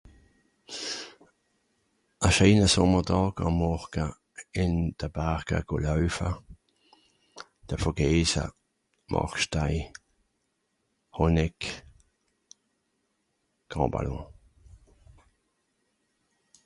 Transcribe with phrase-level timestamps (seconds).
[2.25, 4.05] A scheener Sommertàg àm Morga
[4.63, 6.31] ìn de Barga go laüffa,
[7.67, 8.45] de Vogesa,
[9.11, 9.75] Màrkstei,
[11.17, 11.59] Honeck,
[13.69, 14.23] Grand Ballon.